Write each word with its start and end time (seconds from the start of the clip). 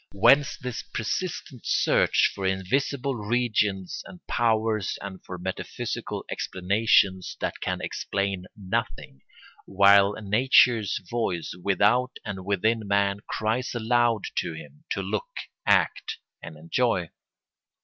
Whence 0.15 0.57
this 0.57 0.81
persistent 0.81 1.61
search 1.63 2.31
for 2.33 2.47
invisible 2.47 3.13
regions 3.15 4.01
and 4.07 4.25
powers 4.25 4.97
and 4.99 5.23
for 5.23 5.37
metaphysical 5.37 6.25
explanations 6.27 7.37
that 7.39 7.61
can 7.61 7.81
explain 7.81 8.45
nothing, 8.57 9.21
while 9.67 10.13
nature's 10.13 10.97
voice 11.07 11.53
without 11.61 12.17
and 12.25 12.43
within 12.43 12.87
man 12.87 13.19
cries 13.29 13.75
aloud 13.75 14.23
to 14.37 14.53
him 14.53 14.85
to 14.89 15.03
look, 15.03 15.29
act, 15.67 16.17
and 16.41 16.57
enjoy? 16.57 17.11